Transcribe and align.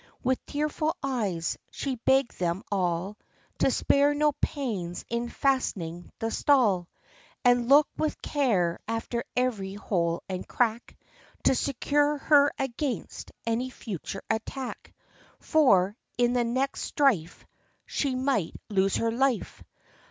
With 0.23 0.43
tearful 0.47 0.97
eyes, 1.03 1.59
she 1.69 1.95
begged 1.97 2.39
them 2.39 2.63
all 2.71 3.19
To 3.59 3.69
spare 3.69 4.15
no 4.15 4.31
pains 4.31 5.05
in 5.09 5.29
fastening 5.29 6.09
the 6.17 6.31
stall, 6.31 6.89
And 7.45 7.69
look 7.69 7.87
with 7.97 8.19
care 8.23 8.79
after 8.87 9.23
every 9.35 9.75
hole 9.75 10.23
and 10.27 10.47
crack, 10.47 10.97
To 11.43 11.53
secure 11.53 12.17
her 12.17 12.51
against 12.57 13.29
any 13.45 13.69
future 13.69 14.23
attack; 14.27 14.91
For, 15.39 15.95
in 16.17 16.33
the 16.33 16.45
next 16.45 16.81
strife, 16.81 17.45
She 17.85 18.15
might 18.15 18.55
lose 18.71 18.95
her 18.95 19.11
life. 19.11 19.63